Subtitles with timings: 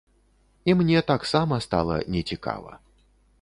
[0.71, 2.73] І мне таксама стала нецікава.